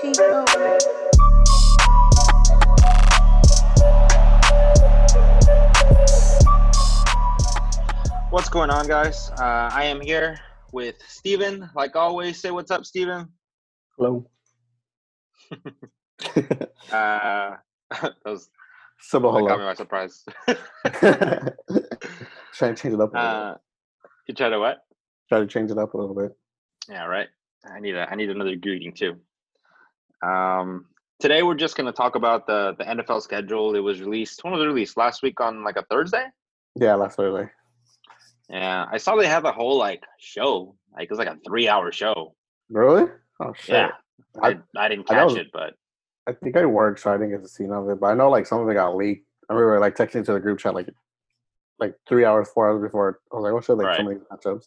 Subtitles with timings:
[0.00, 0.44] people.
[8.30, 9.30] What's going on, guys?
[9.38, 10.40] Uh, I am here
[10.72, 11.68] with Steven.
[11.74, 13.28] Like always, say what's up, Steven.
[13.96, 14.26] Hello.
[16.92, 17.56] Uh,
[17.90, 18.48] that was
[19.00, 19.70] Simple that got me hello.
[19.70, 20.24] by surprise.
[22.52, 23.54] Try to change it up a little uh,
[24.28, 24.78] you try to what?
[25.28, 26.32] Try to change it up a little bit.
[26.88, 27.28] Yeah, right.
[27.64, 29.16] I need a I need another greeting too.
[30.24, 30.86] Um,
[31.20, 33.74] today we're just gonna talk about the the NFL schedule.
[33.74, 34.42] It was released.
[34.42, 34.96] When was it released?
[34.96, 36.26] Last week on like a Thursday.
[36.76, 37.50] Yeah, last Thursday.
[38.48, 40.76] Yeah, I saw they have a whole like show.
[40.94, 42.34] Like it was like a three hour show.
[42.70, 43.10] Really?
[43.40, 43.74] Oh shit.
[43.74, 43.90] Yeah,
[44.42, 45.74] I I, I didn't I catch it, but
[46.26, 48.00] I think I worked, so I didn't get to see none of it.
[48.00, 49.26] But I know like some of it got leaked.
[49.48, 50.88] I remember like texting to the group chat like
[51.78, 53.20] like three hours, four hours before.
[53.32, 54.64] I was like, oh shit, like some of these matchups.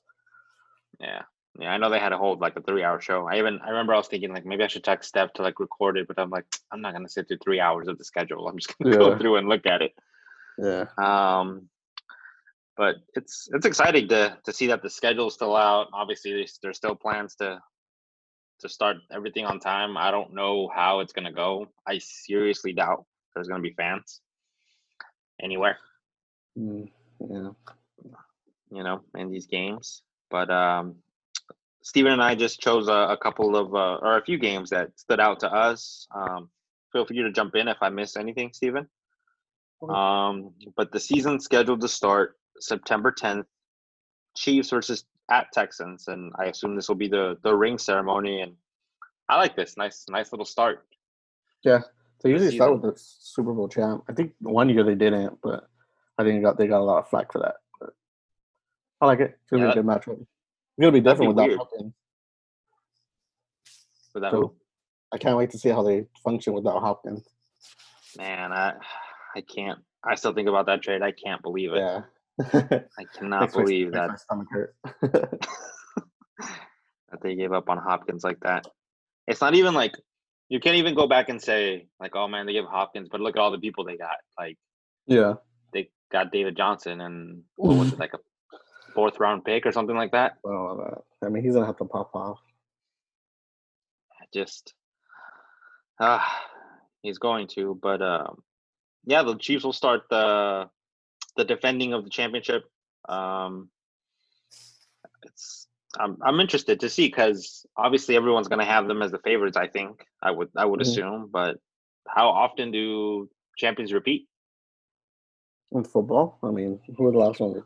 [0.99, 1.21] Yeah.
[1.59, 3.27] Yeah, I know they had a whole like a three hour show.
[3.27, 5.59] I even I remember I was thinking like maybe I should text Steph to like
[5.59, 8.47] record it, but I'm like, I'm not gonna sit through three hours of the schedule.
[8.47, 9.93] I'm just gonna go through and look at it.
[10.59, 10.85] Yeah.
[10.97, 11.69] Um
[12.75, 15.87] but it's it's exciting to to see that the schedule's still out.
[15.93, 17.59] Obviously there's, there's still plans to
[18.59, 19.97] to start everything on time.
[19.97, 21.67] I don't know how it's gonna go.
[21.87, 24.21] I seriously doubt there's gonna be fans
[25.41, 25.77] anywhere.
[26.57, 26.89] Mm,
[27.19, 27.49] yeah.
[28.71, 30.03] you know, in these games.
[30.29, 30.95] But um,
[31.87, 34.91] Steven and I just chose a, a couple of, uh, or a few games that
[34.99, 36.05] stood out to us.
[36.13, 36.49] Um,
[36.91, 38.89] feel free to jump in if I miss anything, Stephen.
[39.87, 43.45] Um, but the season scheduled to start September 10th.
[44.35, 48.41] Chiefs versus at Texans, and I assume this will be the the ring ceremony.
[48.41, 48.53] And
[49.29, 50.85] I like this nice nice little start.
[51.63, 51.79] Yeah.
[52.21, 54.03] They usually start with the Super Bowl champ.
[54.09, 55.67] I think one year they didn't, but
[56.17, 57.55] I think they got they got a lot of flack for that.
[57.79, 57.91] But
[59.01, 59.39] I like it.
[59.41, 60.25] It's gonna Yeah, be a good matchup.
[60.79, 61.57] Gonna be different without.
[61.57, 61.93] Hopkins.
[64.15, 64.55] That So
[65.11, 67.27] I can't wait to see how they function without Hopkins.
[68.17, 68.73] man, I
[69.35, 69.79] I can't.
[70.03, 71.01] I still think about that trade.
[71.01, 71.79] I can't believe it.
[71.79, 72.01] Yeah.
[72.53, 74.09] I cannot Makes my- believe that.
[74.09, 74.75] my stomach hurt.
[77.11, 78.67] that they gave up on Hopkins like that.
[79.27, 79.93] It's not even like
[80.49, 83.35] you can't even go back and say like, oh man, they gave Hopkins, but look
[83.35, 84.17] at all the people they got.
[84.39, 84.57] Like
[85.05, 85.33] yeah.
[85.73, 88.19] they got David Johnson and what was it like a
[88.97, 90.37] fourth round pick or something like that.
[90.43, 92.39] Well, uh, I mean, he's gonna have to pop off.
[94.33, 94.73] Just
[95.99, 96.27] ah,
[97.03, 98.41] he's going to, but um,
[99.05, 100.67] yeah, the Chiefs will start the
[101.37, 102.63] the defending of the championship.
[103.07, 103.69] Um,
[105.23, 105.67] it's
[105.99, 109.57] I'm I'm interested to see because obviously everyone's to have them as the favorites.
[109.57, 110.87] I think I would I would Mhm.
[110.87, 111.57] assume, but
[112.07, 114.27] how often do champions repeat?
[115.71, 117.63] In football, I mean, who were the last one?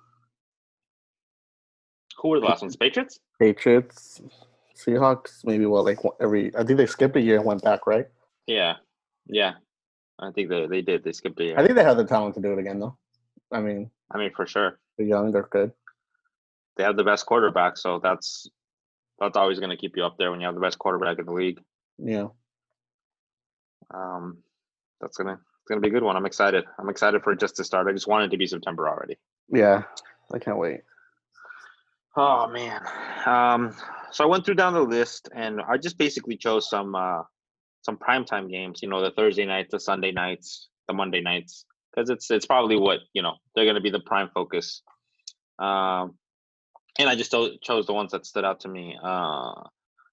[2.21, 2.75] Who were the last ones?
[2.75, 3.19] Patriots?
[3.39, 4.21] Patriots,
[4.75, 5.43] Seahawks.
[5.43, 6.55] Maybe what like every?
[6.55, 8.05] I think they skipped a year and went back, right?
[8.47, 8.75] Yeah,
[9.27, 9.53] yeah.
[10.19, 11.03] I think they they did.
[11.03, 11.59] They skipped a year.
[11.59, 12.95] I think they have the talent to do it again, though.
[13.51, 14.79] I mean, I mean, for sure.
[14.97, 15.71] they're young, they're good.
[16.77, 18.47] they have the best quarterback, so that's
[19.19, 21.25] that's always going to keep you up there when you have the best quarterback in
[21.25, 21.59] the league.
[21.97, 22.27] Yeah.
[23.93, 24.38] Um,
[25.01, 26.15] that's gonna it's gonna be a good one.
[26.15, 26.65] I'm excited.
[26.79, 27.88] I'm excited for it just to start.
[27.88, 29.17] I just want it to be September already.
[29.49, 29.83] Yeah.
[30.33, 30.81] I can't wait.
[32.16, 32.81] Oh man.
[33.25, 33.75] Um,
[34.11, 37.23] so I went through down the list, and I just basically chose some uh,
[37.83, 38.81] some primetime games.
[38.81, 42.77] You know, the Thursday nights, the Sunday nights, the Monday nights, because it's it's probably
[42.77, 44.81] what you know they're going to be the prime focus.
[45.59, 46.16] Um,
[47.00, 47.33] and I just
[47.63, 48.97] chose the ones that stood out to me.
[49.01, 49.53] Uh,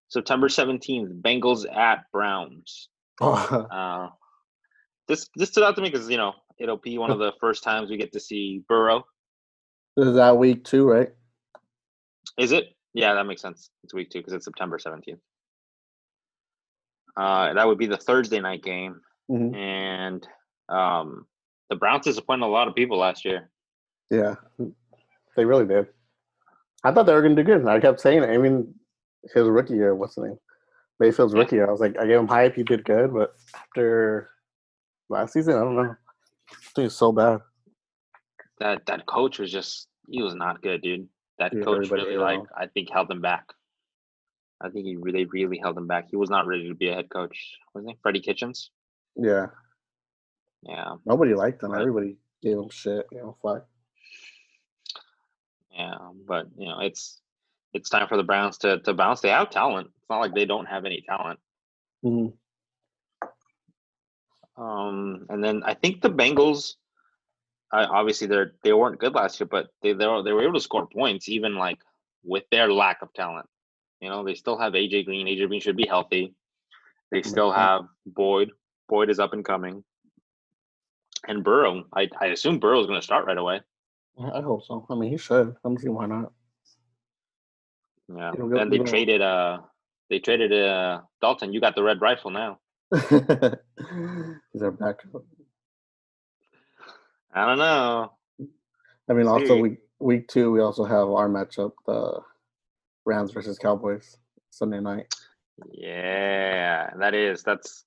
[0.08, 2.88] September seventeenth, Bengals at Browns.
[3.20, 4.10] Uh,
[5.08, 7.64] this this stood out to me because you know it'll be one of the first
[7.64, 9.04] times we get to see Burrow.
[9.96, 11.08] this is that week two, right?
[12.38, 12.74] Is it?
[12.94, 13.70] Yeah, that makes sense.
[13.84, 15.18] It's week two because it's September 17th.
[17.16, 19.00] Uh, that would be the Thursday night game.
[19.30, 19.54] Mhm.
[19.56, 20.28] And
[20.68, 21.26] um,
[21.68, 23.50] the Browns disappointed a lot of people last year.
[24.10, 24.36] Yeah.
[25.36, 25.88] They really did.
[26.84, 27.66] I thought they were gonna do good.
[27.66, 28.30] I kept saying it.
[28.30, 28.74] I mean,
[29.34, 30.38] his rookie year, what's the name?
[31.00, 31.68] Mayfield's rookie year.
[31.68, 32.54] I was like, I gave him hype.
[32.54, 34.30] He did good, but after
[35.08, 35.94] last season, I don't know.
[36.50, 37.40] I think it's so bad.
[38.60, 41.08] That that coach was just he was not good, dude.
[41.38, 42.40] That Yeah, coach really like.
[42.56, 43.52] I think held him back.
[44.60, 46.08] I think he really really held him back.
[46.10, 47.58] He was not ready to be a head coach.
[47.74, 47.98] Wasn't he?
[48.02, 48.70] Freddie Kitchens.
[49.16, 49.46] Yeah.
[50.64, 51.70] Yeah, Nobody liked him.
[51.70, 51.80] Right.
[51.80, 53.06] Everybody gave him shit.
[53.12, 53.66] You know, fuck.
[55.72, 55.96] yeah,
[56.26, 57.20] but you know it's
[57.72, 59.20] it's time for the Browns to to bounce.
[59.20, 59.86] They have talent.
[59.96, 61.38] It's not like they don't have any talent.
[62.04, 62.32] Mhm.
[64.56, 66.74] Um, and then I think the Bengals,
[67.72, 70.54] I, obviously they're they weren't good last year, but they they were, they were able
[70.54, 71.78] to score points even like
[72.24, 73.46] with their lack of talent.
[74.00, 75.26] You know, they still have AJ Green.
[75.26, 76.34] AJ Green should be healthy.
[77.10, 78.50] They still have Boyd.
[78.88, 79.82] Boyd is up and coming.
[81.26, 83.60] And Burrow, I, I assume Burrow is going to start right away.
[84.18, 84.86] I hope so.
[84.88, 85.54] I mean, he should.
[85.64, 86.32] I'm seeing why not.
[88.14, 88.32] Yeah.
[88.32, 89.58] And they traded uh
[90.10, 91.52] they traded uh Dalton.
[91.52, 92.58] You got the red rifle now.
[92.92, 95.24] He's our backup.
[97.32, 98.12] I don't know.
[99.08, 102.20] I mean, also week week two, we also have our matchup, the
[103.04, 104.16] Rams versus Cowboys
[104.50, 105.14] Sunday night.
[105.70, 107.84] Yeah, that is that's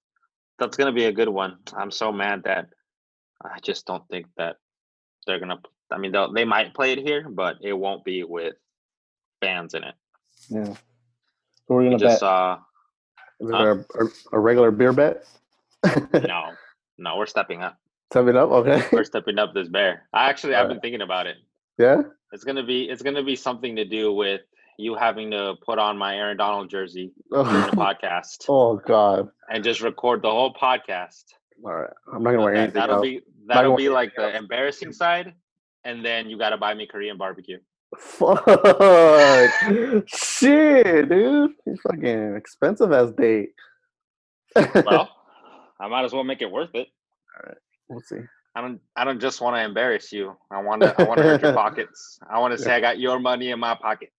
[0.59, 1.57] that's gonna be a good one.
[1.75, 2.69] I'm so mad that
[3.43, 4.57] I just don't think that
[5.25, 5.59] they're gonna.
[5.91, 8.55] I mean, they they might play it here, but it won't be with
[9.41, 9.95] fans in it.
[10.49, 10.73] Yeah.
[10.73, 10.75] So
[11.75, 12.29] we're gonna just, bet.
[12.29, 12.57] Uh,
[13.39, 13.75] Is it huh?
[13.99, 15.25] a, a, regular beer bet?
[16.13, 16.51] no,
[16.97, 17.77] no, we're stepping up.
[18.12, 18.84] Stepping up, okay.
[18.92, 20.08] We're stepping up this bear.
[20.13, 20.74] I actually, All I've right.
[20.75, 21.38] been thinking about it.
[21.78, 22.02] Yeah.
[22.34, 24.42] It's gonna be, it's gonna be something to do with
[24.78, 27.44] you having to put on my Aaron Donald jersey oh.
[27.44, 28.46] during the podcast.
[28.50, 29.30] Oh God!
[29.50, 31.24] And just record the whole podcast.
[31.63, 32.74] All right, I'm not gonna wear anything.
[32.74, 35.34] That'll be that'll be like the embarrassing side,
[35.84, 37.60] and then you got to buy me Korean barbecue.
[37.98, 38.46] Fuck,
[40.08, 41.52] shit, dude!
[41.66, 43.52] He's fucking expensive as date.
[44.56, 45.10] well,
[45.80, 46.88] I might as well make it worth it.
[47.36, 47.58] All right,
[47.91, 48.21] we'll see.
[48.55, 48.81] I don't.
[48.95, 50.35] I don't just want to embarrass you.
[50.49, 50.99] I want to.
[50.99, 52.19] I want to hurt your pockets.
[52.29, 54.09] I want to say I got your money in my pocket.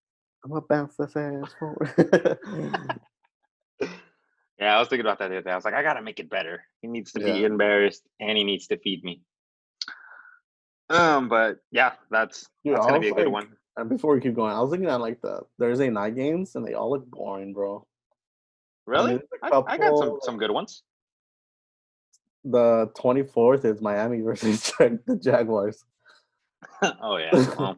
[0.43, 1.89] I'm gonna bounce this ass forward.
[4.59, 5.51] yeah, I was thinking about that the other day.
[5.51, 6.63] I was like, I gotta make it better.
[6.81, 7.33] He needs to yeah.
[7.33, 9.21] be embarrassed and he needs to feed me.
[10.89, 13.49] Um, but yeah, that's Dude, that's gonna be a good one.
[13.77, 16.65] And before we keep going, I was looking at like the Thursday night games and
[16.65, 17.87] they all look boring, bro.
[18.85, 19.21] Really?
[19.41, 20.83] I, mean, I got some some good ones.
[22.45, 25.83] The twenty fourth is Miami versus the Jaguars.
[27.01, 27.31] oh yeah.
[27.57, 27.77] Well,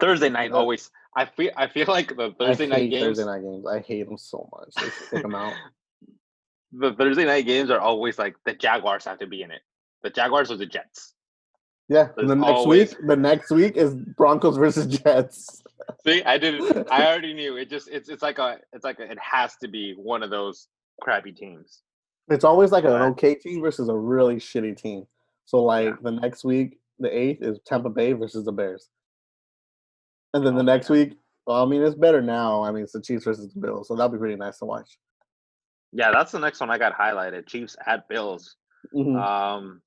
[0.00, 3.18] Thursday night always I feel I feel like the Thursday night games.
[3.18, 3.66] Thursday night games.
[3.66, 4.92] I hate them so much.
[5.10, 5.54] Them out.
[6.76, 9.60] The Thursday night games are always like the Jaguars have to be in it.
[10.02, 11.14] The Jaguars or the Jets.
[11.88, 12.96] Yeah, and the next always...
[12.96, 15.62] week, the next week is Broncos versus Jets.
[16.04, 16.90] See, I didn't.
[16.90, 17.56] I already knew.
[17.56, 20.30] It just it's it's like a it's like a, it has to be one of
[20.30, 20.66] those
[21.00, 21.82] crappy teams.
[22.28, 25.04] It's always like an okay team versus a really shitty team.
[25.44, 25.96] So like yeah.
[26.02, 28.88] the next week, the eighth is Tampa Bay versus the Bears.
[30.32, 31.16] And then the next week,
[31.46, 32.62] well, I mean, it's better now.
[32.64, 34.98] I mean, it's the Chiefs versus the Bills, so that'll be pretty nice to watch.
[35.92, 38.56] Yeah, that's the next one I got highlighted: Chiefs at Bills.
[38.94, 39.16] Mm-hmm.
[39.16, 39.82] Um,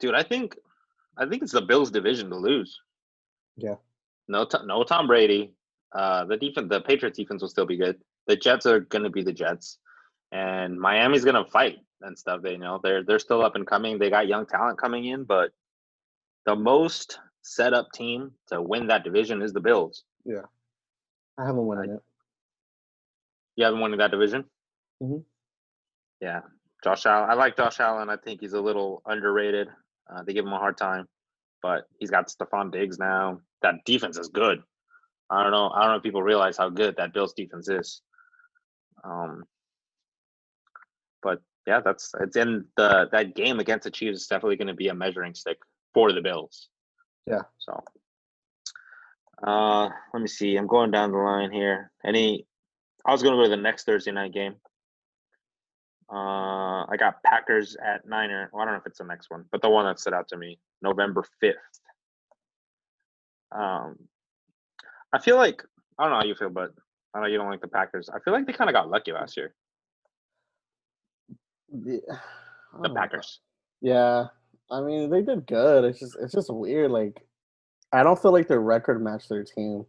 [0.00, 0.56] dude, I think,
[1.18, 2.80] I think it's the Bills' division to lose.
[3.56, 3.76] Yeah.
[4.28, 5.52] No, no Tom Brady.
[5.94, 7.98] Uh, the defense, the Patriots defense will still be good.
[8.26, 9.78] The Jets are going to be the Jets,
[10.32, 12.42] and Miami's going to fight and stuff.
[12.42, 13.98] They you know they're they're still up and coming.
[13.98, 15.52] They got young talent coming in, but
[16.44, 20.04] the most set up team to win that division is the Bills.
[20.24, 20.42] Yeah.
[21.38, 22.02] I haven't won it.
[23.56, 24.44] You haven't won in that division?
[25.02, 25.18] Mm-hmm.
[26.20, 26.40] Yeah.
[26.82, 27.30] Josh Allen.
[27.30, 28.10] I like Josh Allen.
[28.10, 29.68] I think he's a little underrated.
[30.08, 31.08] Uh, they give him a hard time,
[31.62, 33.40] but he's got Stefon Diggs now.
[33.62, 34.62] That defense is good.
[35.30, 35.70] I don't know.
[35.70, 38.02] I don't know if people realize how good that Bills defense is.
[39.04, 39.44] Um,
[41.22, 44.74] but yeah, that's it's in the that game against the Chiefs is definitely going to
[44.74, 45.58] be a measuring stick
[45.94, 46.68] for the Bills.
[47.26, 47.42] Yeah.
[47.58, 47.82] So,
[49.46, 50.56] uh, let me see.
[50.56, 51.90] I'm going down the line here.
[52.04, 52.46] Any?
[53.04, 54.56] I was going to go to the next Thursday night game.
[56.12, 58.48] Uh, I got Packers at Niner.
[58.52, 60.28] Well, I don't know if it's the next one, but the one that stood out
[60.28, 61.56] to me, November fifth.
[63.50, 63.96] Um,
[65.12, 65.64] I feel like
[65.98, 66.72] I don't know how you feel, but
[67.12, 68.08] I know you don't like the Packers.
[68.08, 69.54] I feel like they kind of got lucky last year.
[71.72, 72.00] The,
[72.82, 73.40] the Packers.
[73.80, 74.26] Yeah,
[74.70, 75.84] I mean, they did good.
[75.84, 76.90] It's just it's just weird.
[76.90, 77.22] Like,
[77.92, 79.84] I don't feel like their record matched their team.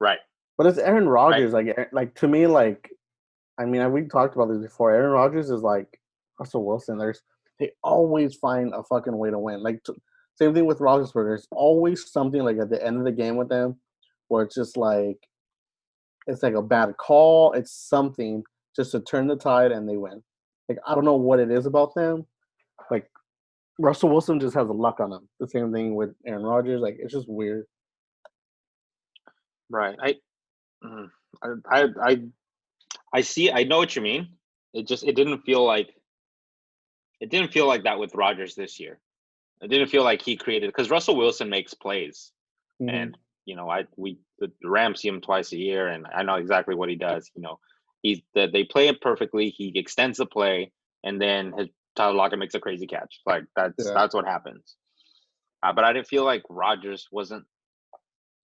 [0.00, 0.18] Right.
[0.56, 1.52] But it's Aaron Rodgers.
[1.52, 1.66] Right.
[1.66, 2.90] Like, eh, like to me, like,
[3.58, 4.92] I mean, we talked about this before.
[4.92, 6.00] Aaron Rodgers is like
[6.38, 6.98] Russell Wilson.
[6.98, 7.22] There's
[7.58, 9.62] they always find a fucking way to win.
[9.62, 9.84] Like,
[10.36, 11.30] same thing with Roethlisberger.
[11.30, 13.76] There's always something like at the end of the game with them
[14.28, 15.18] where it's just like
[16.26, 17.52] it's like a bad call.
[17.52, 18.44] It's something
[18.76, 20.22] just to turn the tide and they win.
[20.68, 22.26] Like I don't know what it is about them.
[22.90, 23.10] Like
[23.78, 25.28] Russell Wilson just has a luck on him.
[25.40, 26.80] The same thing with Aaron Rodgers.
[26.80, 27.64] Like it's just weird.
[29.70, 29.96] Right.
[30.02, 30.14] I,
[30.84, 31.10] mm,
[31.70, 32.22] I, I,
[33.12, 33.50] I see.
[33.50, 34.28] I know what you mean.
[34.74, 35.94] It just it didn't feel like
[37.20, 38.98] it didn't feel like that with Rodgers this year.
[39.60, 42.32] It didn't feel like he created because Russell Wilson makes plays,
[42.80, 42.94] mm-hmm.
[42.94, 46.36] and you know I we the Rams see him twice a year, and I know
[46.36, 47.30] exactly what he does.
[47.34, 47.58] You know,
[48.02, 49.50] he's the, they play it perfectly.
[49.50, 50.72] He extends the play,
[51.04, 53.20] and then his Tyler Lockett makes a crazy catch.
[53.26, 53.92] Like that's yeah.
[53.94, 54.76] that's what happens.
[55.62, 57.44] Uh, but I didn't feel like Rodgers wasn't.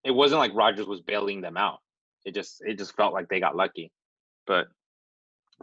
[0.05, 1.79] It wasn't like Rodgers was bailing them out.
[2.25, 3.93] It just it just felt like they got lucky.
[4.47, 4.67] But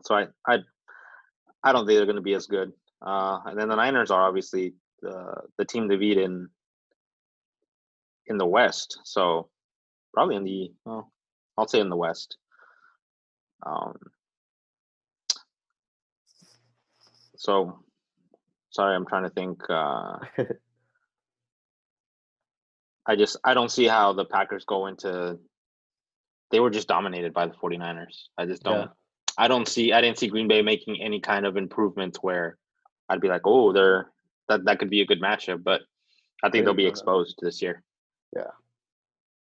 [0.04, 0.60] so I I
[1.64, 2.72] I don't think they're going to be as good.
[3.06, 6.50] Uh, and then the Niners are obviously the the team to beat in
[8.28, 9.00] in the West.
[9.04, 9.50] So
[10.14, 11.12] probably in the well,
[11.58, 12.38] I'll say in the West.
[13.64, 13.98] Um,
[17.36, 17.80] so
[18.70, 19.62] sorry, I'm trying to think.
[19.70, 20.18] Uh,
[23.06, 25.40] I just I don't see how the Packers go into.
[26.52, 28.24] They were just dominated by the 49ers.
[28.38, 28.82] I just don't.
[28.82, 28.88] Yeah.
[29.38, 29.94] I don't see.
[29.94, 32.58] I didn't see Green Bay making any kind of improvements where
[33.10, 34.12] I'd be like, oh, they're
[34.50, 35.64] that that could be a good matchup.
[35.64, 35.82] But
[36.44, 37.84] I think they'll be exposed this year.
[38.36, 38.52] Yeah.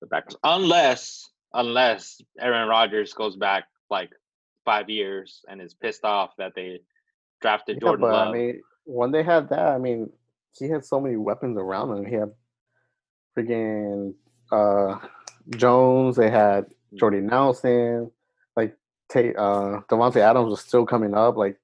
[0.02, 4.12] The Packers, unless unless Aaron Rodgers goes back like
[4.66, 6.82] five years and is pissed off that they
[7.42, 8.30] drafted Yeah, Jordan but Love.
[8.30, 10.12] I mean, when they had that, I mean,
[10.58, 12.06] he had so many weapons around him.
[12.06, 12.32] He had
[13.38, 14.14] freaking
[14.52, 15.00] uh,
[15.58, 16.18] Jones.
[16.18, 17.00] They had Mm.
[17.00, 18.12] Jordy Nelson.
[18.56, 18.78] Like
[19.10, 21.38] Tate, uh, Davante Adams was still coming up.
[21.38, 21.58] Like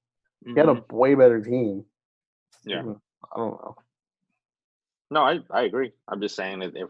[0.54, 1.86] he had a way better team.
[2.66, 2.84] Yeah.
[2.84, 3.00] Mm,
[3.34, 3.76] I don't know.
[5.12, 5.94] No, I, I agree.
[6.08, 6.90] I'm just saying that if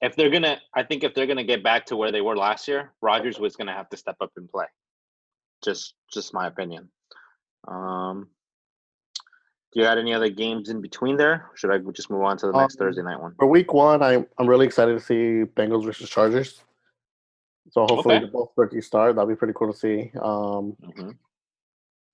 [0.00, 2.68] if they're gonna, I think if they're gonna get back to where they were last
[2.68, 4.66] year, Rodgers was gonna have to step up and play.
[5.64, 6.88] Just just my opinion.
[7.66, 8.28] Um,
[9.72, 11.50] do you had any other games in between there?
[11.54, 13.34] Should I just move on to the next Um, Thursday night one?
[13.38, 16.62] For week one, I I'm really excited to see Bengals versus Chargers.
[17.70, 18.24] So hopefully Okay.
[18.24, 19.14] the both rookies start.
[19.14, 20.10] That'll be pretty cool to see.
[20.20, 21.10] Um, hmm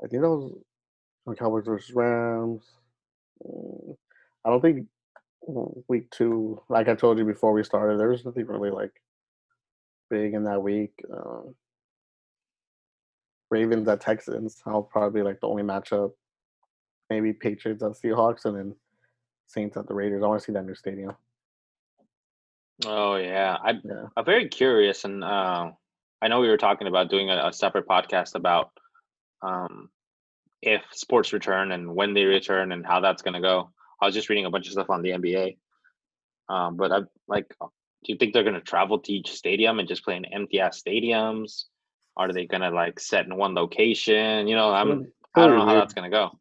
[0.02, 2.64] I think that was Cowboys versus Rams.
[3.46, 3.96] Mm,
[4.44, 4.86] I don't think
[5.46, 8.92] week two, like I told you before we started, there was nothing really like
[10.10, 10.92] big in that week.
[11.12, 11.54] Um,
[13.50, 16.12] Ravens at Texans, I'll probably like the only matchup.
[17.10, 18.74] Maybe Patriots at Seahawks, and then
[19.46, 20.22] Saints at the Raiders.
[20.22, 21.14] I want to see that new stadium.
[22.86, 24.06] Oh yeah, I Yeah.
[24.16, 25.70] I'm very curious, and uh,
[26.22, 28.70] I know we were talking about doing a, a separate podcast about
[29.42, 29.90] um,
[30.62, 33.70] if sports return and when they return and how that's going to go.
[34.00, 35.56] I was just reading a bunch of stuff on the NBA,
[36.48, 37.46] um, but I like.
[37.60, 40.60] Do you think they're going to travel to each stadium and just play in empty
[40.60, 41.64] ass stadiums?
[42.18, 44.46] Are they going to like set in one location?
[44.46, 45.10] You know, I'm.
[45.34, 46.38] I don't know how that's going to go.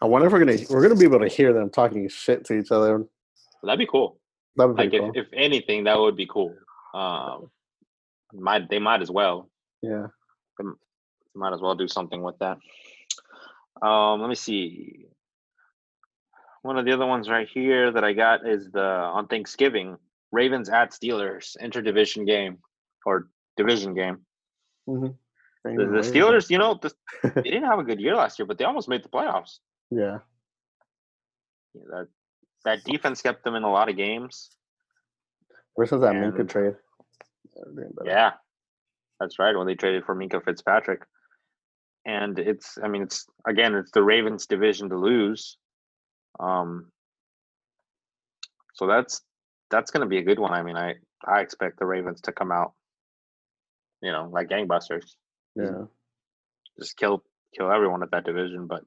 [0.00, 2.54] I wonder if we're gonna we're gonna be able to hear them talking shit to
[2.54, 3.04] each other.
[3.62, 4.20] That'd be cool.
[4.56, 6.54] That'd be Like pretty if, if anything, that would be cool.
[6.94, 7.50] Um,
[8.32, 9.50] might they might as well.
[9.82, 10.06] yeah.
[11.34, 12.58] might as well do something with that.
[13.82, 15.06] Um, let me see.
[16.62, 19.96] One of the other ones right here that I got is the on Thanksgiving
[20.32, 22.58] Ravens at Steelers interdivision game
[23.06, 24.18] or division game.
[24.88, 25.12] Mm-hmm.
[25.64, 26.92] The, the Steelers, you know, the,
[27.34, 29.58] they didn't have a good year last year, but they almost made the playoffs.
[29.90, 30.18] Yeah.
[31.74, 32.08] Yeah, that
[32.64, 34.50] that defense kept them in a lot of games.
[35.76, 36.74] Versus that Minkah trade.
[37.54, 38.10] They're doing better.
[38.10, 38.32] Yeah,
[39.20, 39.56] that's right.
[39.56, 41.02] When they traded for Minkah Fitzpatrick,
[42.04, 45.56] and it's, I mean, it's again, it's the Ravens' division to lose.
[46.40, 46.90] Um,
[48.74, 49.22] so that's
[49.70, 50.52] that's going to be a good one.
[50.52, 50.94] I mean, I
[51.26, 52.72] I expect the Ravens to come out,
[54.02, 55.14] you know, like gangbusters,
[55.56, 55.84] Yeah.
[56.78, 57.22] just kill
[57.56, 58.66] kill everyone at that division.
[58.66, 58.84] But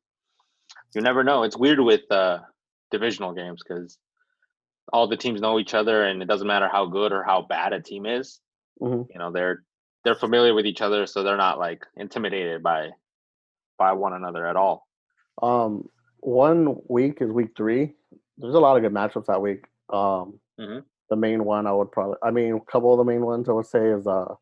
[0.95, 1.43] you never know.
[1.43, 2.39] It's weird with uh,
[2.91, 3.97] divisional games because
[4.93, 7.73] all the teams know each other, and it doesn't matter how good or how bad
[7.73, 8.39] a team is.
[8.79, 9.63] hmm you know they're
[10.03, 12.89] they're familiar with each other so they're not like intimidated by
[13.77, 14.87] by one another at all
[15.41, 15.89] Um,
[16.21, 17.93] one week is week three.
[18.37, 19.65] There's a lot of good matchups that week.
[19.89, 20.83] Um, Mhm.
[21.09, 23.51] the main one I would probably, I mean, a couple of the main ones I
[23.53, 24.33] would say is uh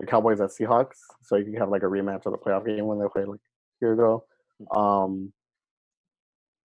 [0.00, 0.98] the Cowboys at Seahawks.
[1.22, 3.40] So you can have like a rematch of the playoff game when they played like
[3.40, 4.24] a year ago.
[4.70, 5.32] Um,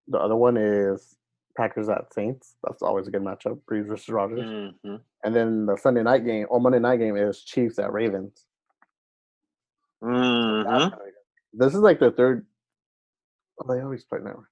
[0.09, 1.17] the other one is
[1.57, 2.57] Packers at Saints.
[2.63, 3.61] That's always a good matchup.
[3.63, 4.49] Brees versus Rodgers.
[4.83, 8.45] hmm And then the Sunday night game or Monday night game is Chiefs at Ravens.
[10.01, 11.15] hmm That's gonna be good.
[11.55, 12.47] This is like the third.
[13.59, 14.45] Oh, they always play now.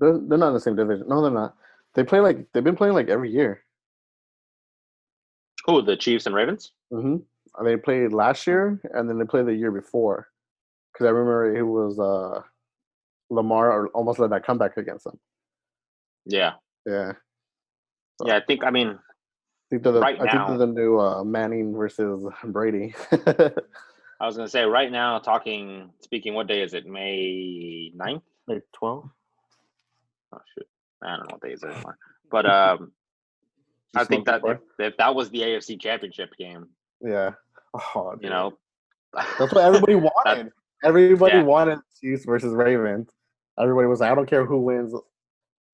[0.00, 1.08] They're, they're not in the same division.
[1.08, 1.54] No, they're not.
[1.94, 3.64] They play like they've been playing like every year.
[5.66, 7.16] who the chiefs and ravens hmm
[7.62, 10.28] They played last year and then they played the year before.
[10.92, 12.42] Because I remember it was uh
[13.30, 15.18] Lamar or almost led that comeback against them.
[16.24, 16.52] yeah
[16.86, 17.12] Yeah,
[18.24, 20.98] yeah i think i mean I think they're the, Right I think they're the new
[20.98, 22.94] uh, Manning versus Brady.
[23.12, 28.62] i was gonna say right now talking speaking what day is it may 9th like
[28.72, 29.10] twelve.
[30.34, 30.66] Oh shoot
[31.02, 31.96] i don't know what day is anymore
[32.30, 32.92] but um
[33.96, 36.66] i think that if, if that was the afc championship game
[37.00, 37.30] yeah.
[37.94, 38.58] Oh, you know
[39.38, 40.50] That's what everybody wanted.
[40.82, 41.42] Everybody Yeah.
[41.42, 43.10] wanted Chiefs versus Ravens.
[43.60, 44.92] Everybody was like, I don't care who wins,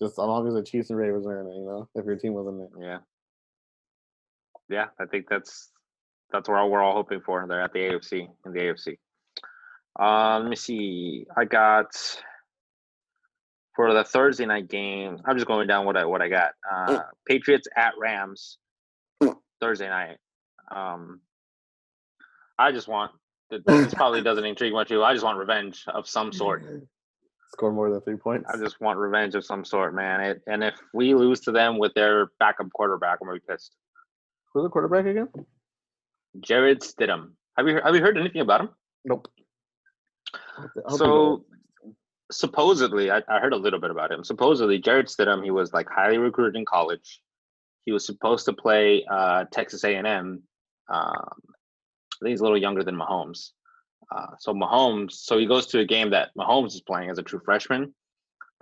[0.03, 2.17] just as long as the Chiefs and Ravens are in it, you know, if your
[2.17, 2.87] team wasn't in it.
[2.87, 2.99] Yeah.
[4.69, 5.71] Yeah, I think that's
[6.33, 7.45] that's what we're all hoping for.
[7.49, 8.99] They're at the AFC in the AFC.
[9.99, 11.27] Uh, let me see.
[11.37, 11.95] I got
[13.75, 15.19] for the Thursday night game.
[15.25, 16.53] I'm just going down what I what I got.
[16.71, 18.59] Uh, Patriots at Rams
[19.61, 20.17] Thursday night.
[20.75, 21.21] Um,
[22.59, 23.13] I just want
[23.67, 25.03] this probably doesn't intrigue much you.
[25.03, 26.65] I just want revenge of some sort.
[27.53, 28.51] Score more than three points.
[28.53, 30.21] I just want revenge of some sort, man.
[30.21, 33.77] It, and if we lose to them with their backup quarterback, I'm gonna be pissed.
[34.53, 35.29] Who's the quarterback again?
[36.41, 37.33] Jarrett Stidham.
[37.57, 38.71] Have you have you heard anything about him?
[39.05, 39.29] Nope.
[40.89, 41.45] So
[42.35, 44.25] supposedly, I, I heard a little bit about him.
[44.25, 47.21] Supposedly, Jarrett Stidham, he was like highly recruited in college.
[47.85, 50.07] He was supposed to play uh, Texas A&M.
[50.07, 50.43] Um,
[50.89, 53.51] I think he's a little younger than Mahomes.
[54.15, 57.23] Uh, so Mahomes, so he goes to a game that Mahomes is playing as a
[57.23, 57.95] true freshman.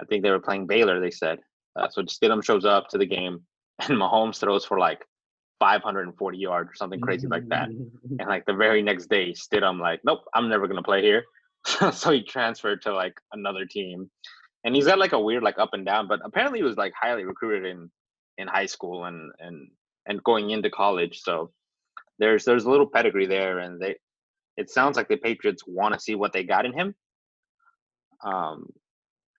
[0.00, 1.00] I think they were playing Baylor.
[1.00, 1.38] They said
[1.76, 2.02] uh, so.
[2.02, 3.42] Stidham shows up to the game,
[3.78, 5.04] and Mahomes throws for like
[5.60, 7.68] 540 yards or something crazy like that.
[8.18, 11.24] And like the very next day, Stidham like, nope, I'm never gonna play here.
[11.92, 14.10] so he transferred to like another team,
[14.64, 16.08] and he's got like a weird like up and down.
[16.08, 17.90] But apparently, he was like highly recruited in
[18.38, 19.68] in high school and and
[20.06, 21.20] and going into college.
[21.20, 21.52] So
[22.18, 23.96] there's there's a little pedigree there, and they
[24.56, 26.94] it sounds like the Patriots want to see what they got in him.
[28.24, 28.66] Um,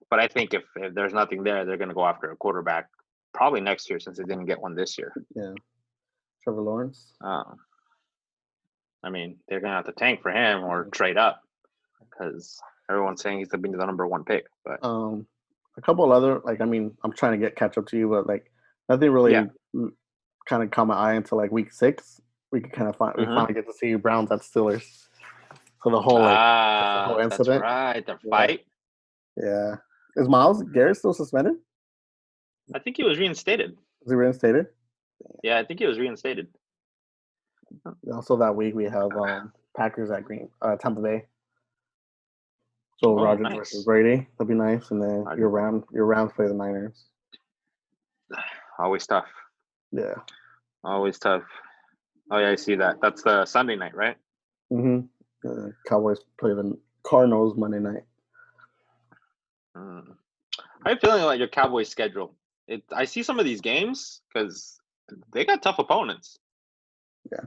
[0.09, 2.89] but I think if, if there's nothing there, they're going to go after a quarterback
[3.33, 5.13] probably next year since they didn't get one this year.
[5.35, 5.53] Yeah,
[6.43, 7.13] Trevor Lawrence.
[7.23, 7.43] Uh,
[9.03, 11.42] I mean, they're going to have to tank for him or trade up
[12.09, 14.45] because everyone's saying he's going to be the number one pick.
[14.65, 15.25] But um,
[15.77, 18.27] a couple other like I mean, I'm trying to get catch up to you, but
[18.27, 18.51] like
[18.89, 19.45] nothing really Yeah.
[20.47, 22.21] kind of caught my eye until like week six.
[22.51, 23.33] We could kind of find we Mhm.
[23.35, 25.07] finally get to see Browns at Steelers.
[25.83, 27.61] So the whole like ah, whole that's incident.
[27.63, 28.05] right.
[28.05, 28.29] The Yeah.
[28.29, 28.65] fight.
[29.37, 29.75] yeah.
[30.15, 31.55] Is Myles Garrett still suspended?
[32.73, 33.71] I think he was reinstated.
[34.05, 34.67] Is he reinstated?
[35.43, 36.47] Yeah, I think he was reinstated.
[38.11, 41.25] Also that week we have um Packers at Green uh Tampa Bay.
[43.03, 43.55] So Oh, Rodgers nice.
[43.55, 44.27] versus Brady.
[44.37, 44.91] That'd be nice.
[44.91, 47.05] And then your Ram your Rams play the Niners.
[48.79, 49.27] Always tough.
[49.91, 50.15] Yeah.
[50.83, 51.43] Always tough.
[52.31, 53.01] Oh yeah, I see that.
[53.01, 54.15] That's the Sunday night, right?
[54.71, 55.01] Mm-hmm.
[55.47, 58.03] Uh, Cowboys play the Cardinals Monday night.
[59.75, 60.15] Mm.
[60.85, 62.35] I'm feeling like your Cowboys schedule.
[62.69, 62.83] It.
[62.95, 64.79] I see some of these games because
[65.33, 66.39] they got tough opponents.
[67.29, 67.45] Yeah.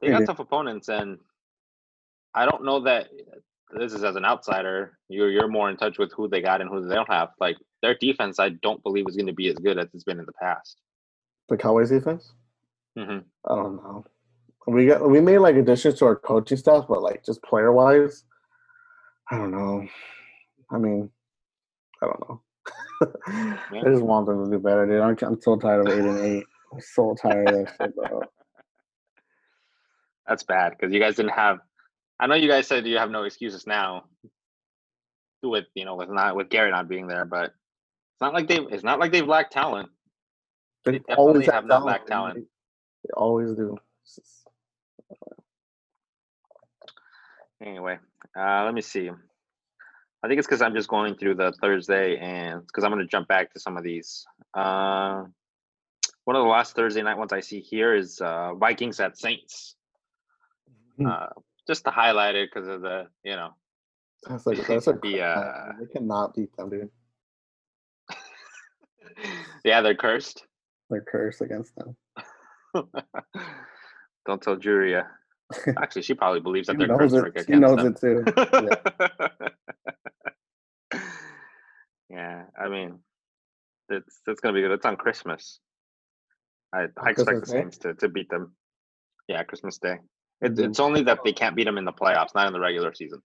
[0.00, 0.26] They got do.
[0.26, 1.18] tough opponents, and
[2.34, 3.08] I don't know that
[3.78, 4.98] this is as an outsider.
[5.08, 7.30] You're you're more in touch with who they got and who they don't have.
[7.40, 10.18] Like their defense, I don't believe is going to be as good as it's been
[10.18, 10.78] in the past.
[11.48, 12.32] The Cowboys defense?
[12.96, 14.04] hmm I don't know.
[14.66, 18.24] We got we made like additions to our coaching staff, but like just player wise,
[19.30, 19.86] I don't know.
[20.70, 21.10] I mean,
[22.02, 22.42] I don't know.
[23.26, 25.00] I just want them to do better, dude.
[25.00, 26.44] I'm, I'm so tired of eight and eight.
[26.72, 28.22] I'm so tired of that shit, bro.
[30.28, 31.58] That's bad because you guys didn't have.
[32.22, 34.04] I know you guys said you have no excuses now.
[35.42, 38.64] With you know with not with Gary not being there, but it's not like they've
[38.70, 39.88] it's not like they've lacked talent.
[40.84, 42.36] They, definitely always have not lacked talent.
[42.36, 43.76] They, they always do.
[44.06, 44.46] Just-
[47.60, 47.96] Anyway,
[48.36, 49.08] uh, let me see.
[49.08, 53.08] I think it's because I'm just going through the Thursday, and because I'm going to
[53.08, 54.24] jump back to some of these.
[54.52, 55.24] Uh,
[56.24, 59.76] one of the last Thursday night ones I see here is uh, Vikings at Saints.
[60.98, 61.06] Hmm.
[61.66, 63.54] Just to highlight it because of the you know
[64.28, 66.90] That's like that's a The, uh, they cannot beat them, dude.
[69.64, 70.46] yeah they're cursed.
[70.90, 71.96] They're cursed against them.
[74.26, 75.06] Don't tell Juria.
[75.76, 77.46] Actually, she probably believes that they're cursed it.
[77.46, 77.94] She knows them.
[77.94, 78.24] it too.
[82.10, 82.98] yeah, I mean,
[83.88, 84.72] it's it's gonna be good.
[84.72, 85.60] It's on Christmas.
[86.72, 87.60] I, I expect Christmas the Day?
[87.60, 88.54] Saints to, to beat them.
[89.28, 89.98] Yeah, Christmas Day.
[90.42, 90.58] It.
[90.58, 93.22] It's only that they can't beat them in the playoffs, not in the regular season.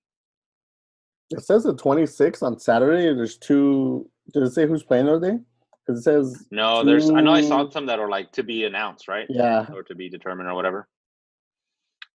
[1.32, 3.14] It says the 26th on Saturday.
[3.14, 4.10] There's two.
[4.34, 5.40] Does it say who's playing those day?
[5.86, 7.10] Because it says No, there's.
[7.10, 9.26] I know I saw some that are like to be announced, right?
[9.30, 9.66] yeah.
[9.74, 10.88] or to be determined or whatever.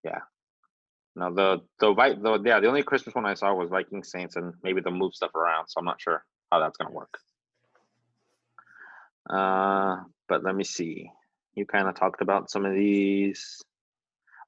[0.03, 0.19] Yeah.
[1.15, 4.35] No, the the Vi- the yeah, the only Christmas one I saw was Viking Saints,
[4.35, 5.67] and maybe they'll move stuff around.
[5.67, 7.19] So I'm not sure how that's gonna work.
[9.29, 11.09] Uh, but let me see.
[11.55, 13.61] You kind of talked about some of these.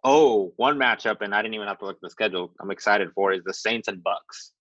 [0.08, 2.54] Oh, one matchup, and I didn't even have to look at the schedule.
[2.62, 4.52] I'm excited for is the Saints and Bucks.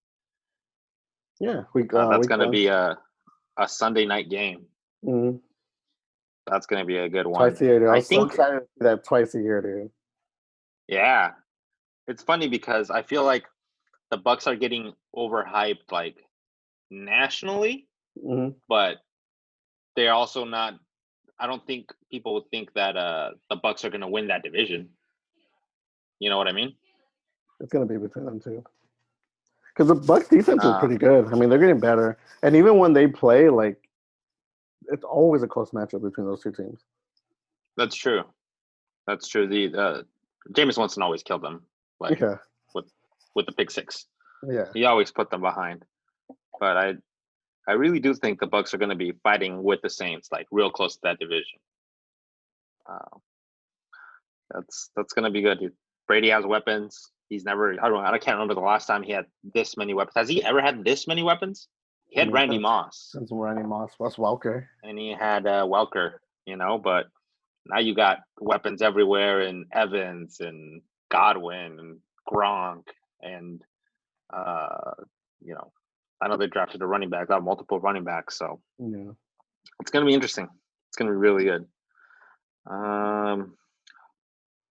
[1.38, 1.64] Yeah.
[1.74, 2.96] We, Uh, uh, that's gonna be a
[3.58, 4.66] a Sunday night game.
[5.04, 5.40] Mhm.
[6.46, 7.38] That's gonna be a good one.
[7.40, 7.78] twice a year.
[7.78, 7.88] Dude.
[7.88, 9.92] I I was so think- excited to see that twice a year, dude.
[10.88, 11.34] Yeah.
[12.08, 13.44] It's funny because I feel like
[14.10, 16.16] the Bucks are getting overhyped like
[16.90, 17.86] nationally,
[18.18, 18.98] hmm but
[19.96, 20.78] they're also not
[21.38, 24.42] I don't think people would think that uh the Bucks are going to win that
[24.42, 24.96] division.
[26.24, 26.74] You know what I mean?
[27.60, 28.64] It's gonna be between them two.
[29.74, 31.26] because the Bucks defense is pretty good.
[31.30, 33.76] I mean, they're getting better, and even when they play, like
[34.88, 36.80] it's always a close matchup between those two teams.
[37.76, 38.22] That's true.
[39.06, 39.46] That's true.
[39.46, 40.02] The uh,
[40.52, 41.60] Jameis Winston always killed them,
[42.00, 42.36] like Yeah,
[42.74, 44.06] with the pick six.
[44.48, 45.84] yeah, He always put them behind.
[46.58, 46.94] But I,
[47.68, 50.46] I really do think the Bucks are going to be fighting with the Saints, like
[50.50, 51.58] real close to that division.
[52.88, 53.18] Uh,
[54.52, 55.72] that's that's going to be good.
[56.06, 57.10] Brady has weapons.
[57.28, 57.72] He's never.
[57.82, 58.04] I don't.
[58.04, 60.14] I can't remember the last time he had this many weapons.
[60.16, 61.68] Has he ever had this many weapons?
[62.08, 64.66] He had Mm, Randy that's- Moss since Randy Moss, Wes Welker.
[64.82, 66.14] and he had uh, Welker.
[66.46, 67.06] You know, but
[67.66, 71.98] now you got weapons everywhere in Evans and Godwin and
[72.30, 72.84] Gronk
[73.22, 73.62] and
[74.32, 74.92] uh,
[75.42, 75.72] you know,
[76.20, 79.12] I know they drafted a running back, got multiple running backs, so Yeah,
[79.80, 80.48] it's gonna be interesting.
[80.88, 81.66] It's gonna be really good.
[82.66, 83.56] Um,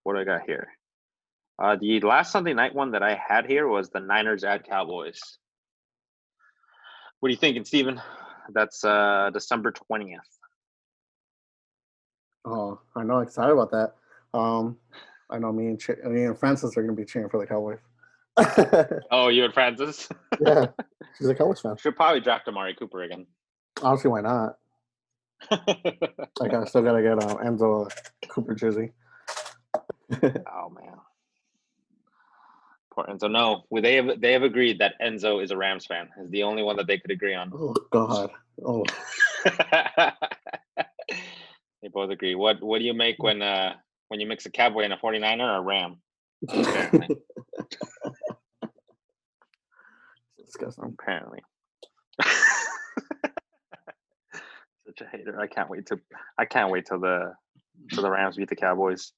[0.04, 0.68] what do I got here?
[1.64, 5.38] Uh, the last Sunday night one that I had here was the Niners at Cowboys.
[7.22, 8.02] What are you thinking, Steven?
[8.54, 10.20] That's uh December twentieth.
[12.44, 13.20] Oh, I know.
[13.20, 13.94] Excited about that.
[14.38, 14.78] Um,
[15.30, 17.80] I know me and Ch- me and Francis are gonna be cheering for the Cowboys.
[19.10, 20.10] Oh, you and Francis
[20.42, 20.66] yeah,
[21.18, 21.78] she's a Cowboys fan.
[21.78, 23.26] should probably draft Amari Cooper again.
[23.82, 24.58] Honestly, why not?
[26.40, 28.92] Like I still gotta get um, Enzo a Cooper jersey.
[30.12, 30.98] Oh man.
[32.94, 33.30] Poor Enzo.
[33.32, 36.10] No, they have they have agreed that Enzo is a Rams fan.
[36.22, 37.52] Is the only one that they could agree on.
[37.54, 38.30] Oh God.
[38.64, 38.84] Oh,
[41.82, 42.36] they both agree.
[42.36, 43.74] What what do you make when uh
[44.10, 45.98] when you mix a cowboy and a 49er or a ram?
[46.48, 47.08] Apparently.
[50.46, 50.96] disgusting.
[51.00, 51.40] Apparently.
[54.86, 55.40] Such a hater.
[55.40, 56.00] I can't wait to
[56.38, 57.34] I can't wait till the
[57.92, 59.14] till the Rams beat the Cowboys.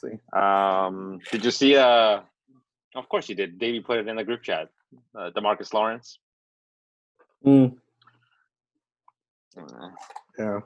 [0.00, 1.76] See, Um, did you see?
[1.76, 2.20] Uh,
[2.94, 3.58] of course you did.
[3.58, 4.68] Davey put it in the group chat.
[5.16, 6.18] Uh, Demarcus Lawrence.
[7.44, 7.76] Mm,
[9.56, 9.88] Uh,
[10.38, 10.60] yeah.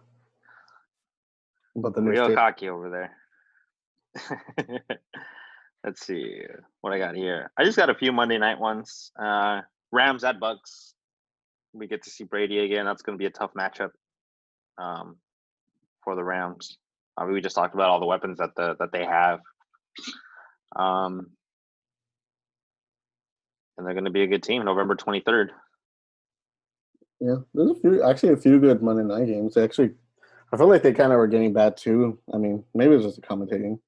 [1.77, 3.17] But the new real state- cocky over there.
[5.85, 6.43] Let's see
[6.81, 7.51] what I got here.
[7.57, 9.13] I just got a few Monday night ones.
[9.19, 9.63] Uh,
[9.93, 10.95] Rams at Bucks.
[11.73, 12.85] We get to see Brady again.
[12.85, 13.91] That's going to be a tough matchup
[14.77, 15.17] um,
[16.03, 16.79] for the Rams.
[17.17, 19.41] Uh, we just talked about all the weapons that the that they have.
[20.75, 21.31] Um,
[23.79, 24.65] and they're going to be a good team.
[24.65, 25.53] November twenty third.
[27.21, 29.57] Yeah, there's a few actually a few good Monday night games.
[29.57, 29.93] Actually,
[30.53, 32.19] I feel like they kind of were getting bad too.
[32.33, 33.79] I mean, maybe it's just the commentating,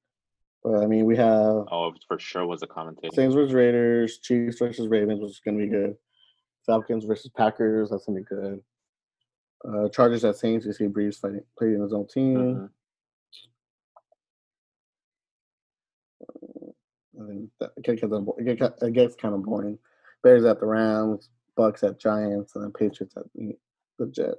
[0.64, 3.14] but I mean, we have Oh, for sure was a commentating.
[3.14, 5.96] Saints versus Raiders, Chiefs versus Ravens, which is going to be good.
[6.66, 8.60] Falcons versus Packers, that's going to be good.
[9.64, 12.36] Uh, Chargers at Saints, you see Brees fighting, playing his own team.
[12.38, 12.70] Mhm.
[17.20, 19.78] I think that it gets, it gets, kind of boring.
[20.22, 23.56] Bears at the Rams, Bucks at Giants, and then Patriots at the,
[24.10, 24.36] Jets.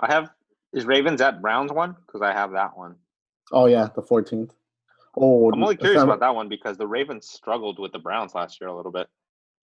[0.00, 0.30] I have
[0.72, 2.96] is Ravens at Browns one because I have that one.
[3.52, 4.52] Oh yeah, the 14th.
[5.16, 8.34] Oh, I'm only curious December, about that one because the Ravens struggled with the Browns
[8.34, 9.08] last year a little bit.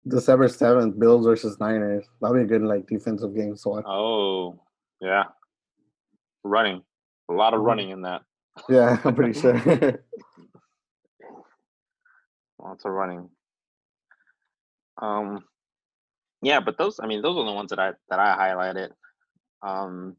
[0.09, 2.05] December 7th, Bills versus Niners.
[2.21, 3.57] That'll be a good like defensive game.
[3.57, 4.61] So Oh,
[5.01, 5.25] yeah,
[6.43, 6.83] running,
[7.31, 7.67] a lot of Mhm.
[7.67, 8.23] running in that.
[8.69, 9.55] yeah, I'm pretty sure.
[12.65, 13.29] Lots of running.
[15.01, 15.45] Um,
[16.41, 18.91] yeah, but those, I mean, those are the ones that I that I highlighted.
[19.63, 20.17] Um,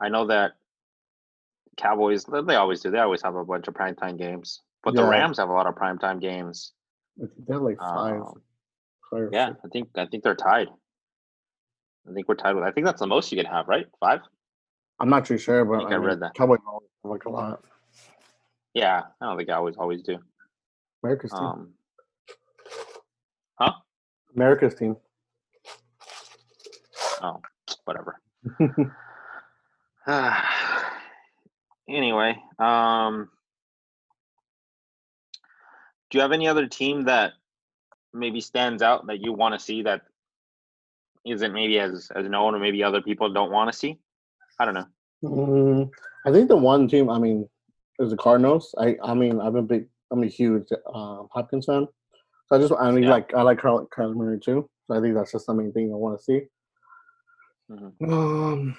[0.00, 0.52] I know that
[1.76, 2.90] Cowboys, they they always do.
[2.90, 5.74] They always have a bunch of primetime games, but the Rams have a lot of
[5.74, 6.72] primetime games.
[7.46, 8.20] They're like five.
[8.22, 8.42] Um,
[9.10, 9.50] five yeah.
[9.64, 10.68] I think I think they're tied.
[12.08, 12.64] I think we're tied with.
[12.64, 13.86] I think that's the most you can have, right?
[14.00, 14.20] Five.
[14.98, 16.34] I'm not too sure, but think I mean, read that.
[16.34, 17.62] Cowboys always have, like a lot.
[18.74, 20.18] Yeah, I don't think I always always do.
[21.02, 21.40] America's team.
[21.40, 21.74] Um,
[24.34, 24.96] America's team.
[27.22, 27.40] oh,
[27.84, 28.20] whatever.
[31.88, 33.28] anyway, um,
[36.10, 37.32] do you have any other team that
[38.14, 40.02] maybe stands out that you want to see that
[41.24, 43.98] isn't maybe as as known or maybe other people don't want to see?
[44.58, 44.86] I don't know.
[45.24, 45.90] Mm,
[46.26, 47.08] I think the one team.
[47.10, 47.48] I mean,
[48.00, 48.74] is the Cardinals.
[48.78, 51.86] I I mean, I'm a big, I'm a huge um, Hopkins fan.
[52.46, 53.10] So I just I mean, Yeah.
[53.10, 54.68] like I like Carl Kyler Murray too.
[54.86, 56.40] So I think that's just the main thing I want to see.
[57.70, 57.92] Mhm.
[58.12, 58.76] Um,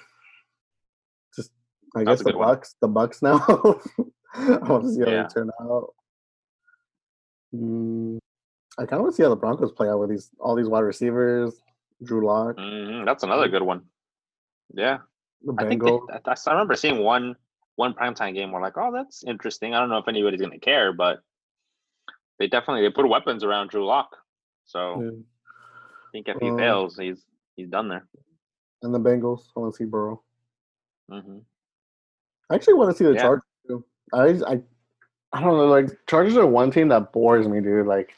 [1.34, 1.50] just
[1.96, 2.48] I That's guess the good one.
[2.48, 2.76] Bucks.
[2.80, 3.38] The Bucks now.
[4.34, 5.22] I want to see how Yeah.
[5.22, 5.94] they turn out.
[7.54, 8.18] Mm,
[8.78, 10.68] I kind of want to see how the Broncos play out with these all these
[10.68, 11.54] wide receivers.
[12.02, 13.82] Drew Lock, Mhm, That's another good one.
[14.74, 14.98] Yeah,
[15.42, 17.36] the I think they, I, I remember seeing one
[17.76, 18.52] one primetime game.
[18.52, 19.74] We're like, oh, that's interesting.
[19.74, 21.20] I don't know if anybody's gonna care, but
[22.38, 24.16] they definitely they put weapons around Drew Lock.
[24.64, 25.10] So Yeah.
[25.10, 27.24] I think if he Um, fails, he's
[27.56, 28.06] he's done there.
[28.82, 29.48] And the Bengals.
[29.56, 30.22] I want to see Burrow.
[31.08, 31.38] hmm
[32.50, 33.22] I actually want to see the Yeah.
[33.22, 33.84] Chargers too.
[34.12, 34.62] I, I
[35.32, 35.66] I don't know.
[35.66, 37.86] Like Chargers are one team that bores me, dude.
[37.86, 38.14] Like,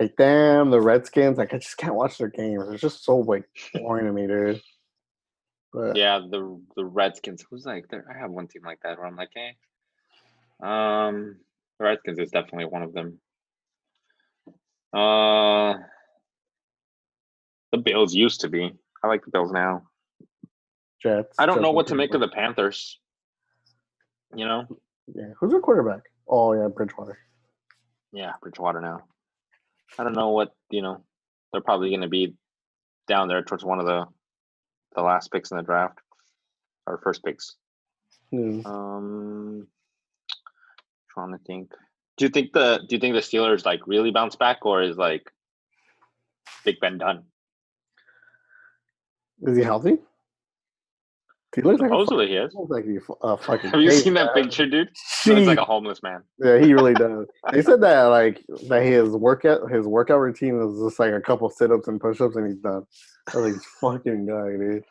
[0.00, 1.38] like damn the Redskins.
[1.38, 2.64] Like I just can't watch their games.
[2.70, 4.60] It's just so like boring to me, dude.
[5.72, 7.44] But Yeah, the the Redskins.
[7.48, 8.04] Who's like there?
[8.12, 9.56] I have one team like that where I'm like, hey,
[10.62, 11.36] um,
[11.78, 13.20] the Redskins is definitely one of them.
[14.92, 15.78] Uh,
[17.70, 18.72] the Bills used to be.
[19.02, 19.82] I like the Bills now.
[21.00, 21.36] Jets.
[21.38, 22.98] I don't know what to make of the Panthers.
[24.34, 24.66] You know,
[25.14, 26.02] Yeah, who's their quarterback?
[26.28, 27.18] Oh yeah, Bridgewater.
[28.12, 29.04] yeah, Bridgewater now.
[29.98, 31.04] I don't know what you know.
[31.52, 32.34] They're probably going to be
[33.08, 34.06] down there towards one of the
[34.94, 35.98] the last picks in the draft
[36.86, 37.56] or first picks.
[38.30, 38.64] Hmm.
[38.64, 39.66] Um,
[41.12, 41.72] trying to think.
[42.16, 44.96] Do you think the Do you think the Steelers like really bounce back, or is
[44.96, 45.30] like
[46.64, 47.24] Big Ben done?
[49.42, 49.98] Is he healthy?
[51.54, 52.54] He looks like a, Supposedly he is.
[52.54, 53.70] looks like he a fucking.
[53.70, 54.44] Have you seen that man.
[54.44, 54.88] picture, dude?
[55.24, 56.22] He looks like a homeless man.
[56.38, 57.26] Yeah, he really does.
[57.52, 61.50] They said that like that his workout his workout routine is just like a couple
[61.50, 62.84] sit ups and push ups and he's done.
[63.32, 64.84] I was like, fucking guy, dude.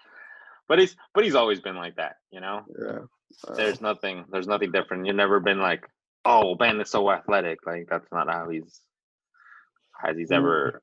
[0.68, 2.64] But he's but he's always been like that, you know.
[2.80, 3.00] Yeah.
[3.48, 4.26] Uh, There's nothing.
[4.30, 5.06] There's nothing different.
[5.06, 5.88] You've never been like,
[6.26, 7.66] oh, Ben is so athletic.
[7.66, 8.82] Like that's not how he's
[9.94, 10.82] how he's ever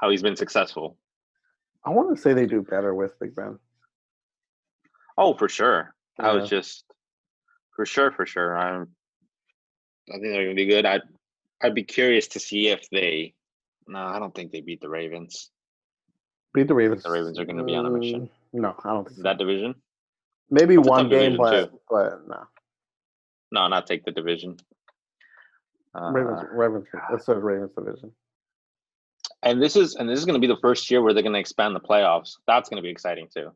[0.00, 0.96] how he's been successful.
[1.84, 3.58] I want to say they do better with Big Ben.
[5.20, 5.94] Oh, for sure.
[6.18, 6.84] I was just
[7.76, 8.56] for sure, for sure.
[8.56, 8.88] I'm.
[10.08, 10.86] I think they're gonna be good.
[10.86, 11.02] I'd
[11.62, 13.34] I'd be curious to see if they.
[13.86, 15.50] No, I don't think they beat the Ravens.
[16.54, 17.02] Beat the Ravens.
[17.02, 18.30] The Ravens are gonna be on a mission.
[18.54, 19.22] Mm, No, I don't think so.
[19.22, 19.74] That division?
[20.50, 22.46] Maybe It's a one game, division, but but no.
[23.52, 24.56] No, not take the division.
[25.94, 26.86] Uh, Ravens, Ravens.
[27.10, 28.12] That's the Ravens division.
[29.42, 31.34] and this is and this is going to be the first year where they're going
[31.34, 32.36] to expand the playoffs.
[32.46, 33.50] That's going to be exciting too.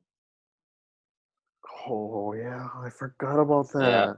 [1.86, 3.80] Oh yeah, I forgot about that.
[3.80, 4.12] Yeah.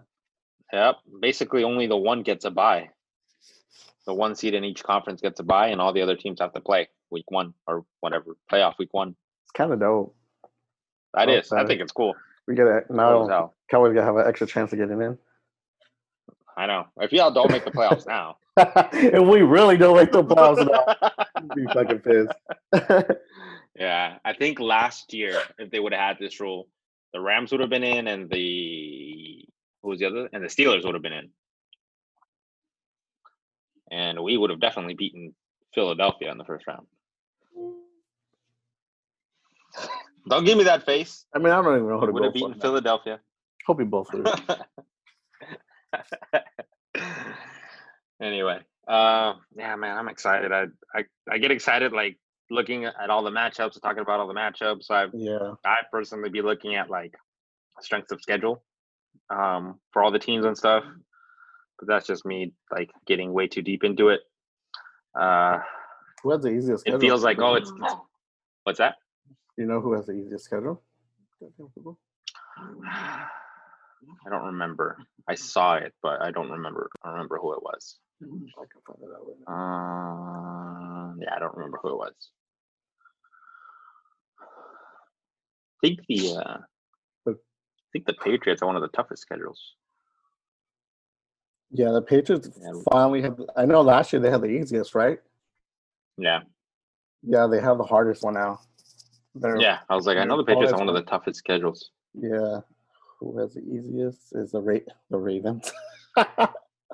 [0.72, 0.96] Yep.
[1.20, 2.90] Basically, only the one gets a bye.
[4.06, 6.52] The one seed in each conference gets a bye, and all the other teams have
[6.52, 9.16] to play week one or whatever playoff week one.
[9.44, 10.14] It's kind of dope.
[11.14, 12.14] That is, I think it's cool.
[12.46, 13.52] We get it now.
[13.70, 15.18] Cowboys gotta have an extra chance of getting in.
[16.56, 16.86] I know.
[17.00, 18.36] If y'all don't make the playoffs now,
[18.92, 23.10] if we really don't make the playoffs, now, I'd be fucking pissed.
[23.78, 26.68] yeah, I think last year if they would have had this rule,
[27.16, 29.42] the Rams would have been in, and the
[29.82, 31.30] who was the other, and the Steelers would have been in,
[33.90, 35.34] and we would have definitely beaten
[35.74, 36.86] Philadelphia in the first round.
[40.28, 41.24] Don't give me that face.
[41.34, 42.48] I mean, I don't even know who to Would have for.
[42.48, 42.60] beaten.
[42.60, 43.18] Philadelphia.
[43.66, 44.26] Hope you both lose.
[48.20, 50.52] anyway, uh, yeah, man, I'm excited.
[50.52, 52.18] I, I I get excited like
[52.50, 54.90] looking at all the matchups, talking about all the matchups.
[54.90, 57.14] I yeah, I personally be looking at like
[57.80, 58.62] strengths of schedule
[59.30, 60.84] um, for all the teams and stuff.
[61.78, 64.20] But that's just me like getting way too deep into it.
[65.18, 65.58] Uh,
[66.22, 66.86] who has the easiest?
[66.86, 67.72] it feels like oh, it's
[68.64, 68.96] what's that?
[69.56, 70.82] You know who has the easiest schedule?
[74.26, 74.98] I don't remember.
[75.28, 76.88] I saw it, but I don't remember.
[77.02, 77.98] I don't remember who it was.
[78.22, 79.52] I can find it out right now.
[79.52, 82.12] Uh, yeah, I don't remember who it was.
[85.82, 86.58] I think the uh,
[87.28, 87.32] I
[87.92, 89.60] think the Patriots are one of the toughest schedules.
[91.70, 92.72] Yeah, the Patriots Yeah.
[92.90, 93.40] finally have.
[93.56, 95.18] I know last year they had the easiest, right?
[96.18, 96.40] Yeah,
[97.22, 98.60] Yeah, they have the hardest one now.
[99.34, 99.80] They're, yeah.
[99.90, 101.90] I was like, I know the Patriots are one of the toughest schedules.
[102.14, 102.60] Yeah.
[103.20, 104.78] Who has the easiest is the Ra-
[105.10, 105.72] the Ravens.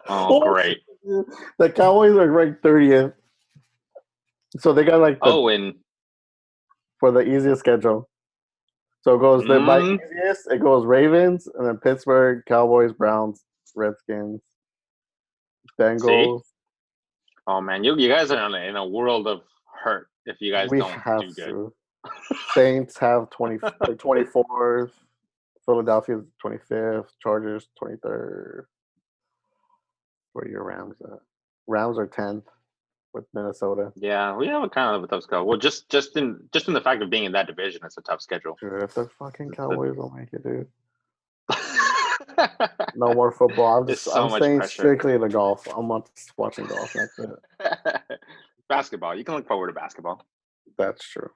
[0.09, 0.79] Oh, great.
[1.59, 3.13] The Cowboys are ranked 30th.
[4.59, 5.75] So they got like the, Oh, and
[7.01, 8.09] for the easiest schedule.
[9.03, 9.99] So it goes the by Mm.
[10.01, 14.41] easiest, it goes Ravens and then Pittsburgh, Cowboys, Browns, Redskins,
[15.81, 16.43] Bengals.
[17.47, 19.43] oh man, you you guys are in a, in a world of
[19.83, 21.47] hurt if you guys we don't have do good.
[21.47, 21.75] to.
[22.55, 24.91] Saints have 20, 24th.
[25.65, 27.07] Philadelphia 25th.
[27.23, 28.65] Chargers 23rd.
[30.33, 31.19] Where are your Rams at?
[31.67, 32.45] Rams are 10th
[33.13, 33.93] with Minnesota.
[33.97, 35.47] Yeah, we have a kind of a tough schedule.
[35.47, 38.03] Well, just just in just in the fact of being in that division, it's a
[38.03, 38.57] tough schedule.
[38.61, 40.69] Dude, if the fucking Cowboys don't make it, dude.
[42.95, 43.79] No more football.
[43.79, 44.81] I'm just so I'm staying pressure.
[44.83, 45.67] strictly to golf.
[45.77, 46.93] I'm not watching golf.
[46.93, 48.01] That's it.
[48.69, 49.15] basketball.
[49.15, 50.25] You can look forward to basketball.
[50.79, 51.31] That's true.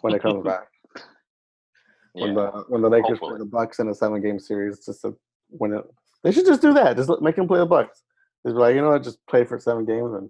[0.00, 0.68] When it comes back.
[2.12, 2.50] When Yeah.
[2.52, 5.16] the when the Lakers play the Bucks in a seven game series, just to
[5.50, 5.84] win it.
[6.24, 6.96] They should just do that.
[6.96, 8.02] Just make them play the Bucks.
[8.44, 10.28] It's like you know what, just play for seven games and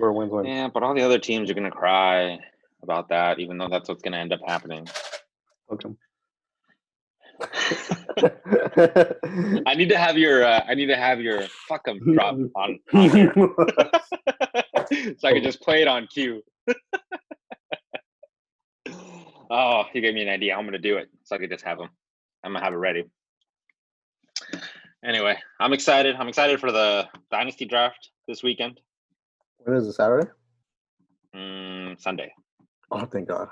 [0.00, 0.46] where wins win.
[0.46, 2.38] Yeah, but all the other teams are gonna cry
[2.82, 4.88] about that, even though that's what's gonna end up happening.
[5.72, 5.90] Okay.
[9.66, 12.78] I need to have your uh, I need to have your fuck 'em drop on,
[12.92, 12.92] on
[15.18, 16.42] so I can just play it on cue.
[19.50, 20.54] oh, you gave me an idea.
[20.54, 21.88] I'm gonna do it, so I could just have them.
[22.44, 23.04] I'm gonna have it ready.
[25.04, 26.14] Anyway, I'm excited.
[26.16, 28.80] I'm excited for the dynasty draft this weekend,
[29.64, 30.28] when is it Saturday?
[31.34, 32.32] mm, Sunday.
[32.90, 33.48] Oh, thank God.